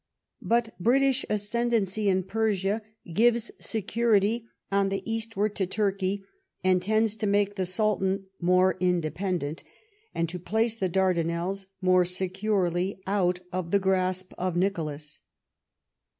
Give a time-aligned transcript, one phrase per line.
[0.41, 2.81] But British ascendancy in Persia
[3.13, 6.25] gives security on the eastward to Turkey,
[6.63, 9.63] and tends to make the Sultan more independent,
[10.15, 15.19] and to place the Dardanelles more securely out of the grasp of Nicholas.